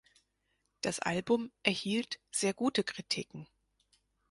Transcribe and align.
Das 0.81 0.97
Album 0.99 1.51
erhielt 1.61 2.19
sehr 2.31 2.55
gute 2.55 2.83
Kritiken. 2.83 3.45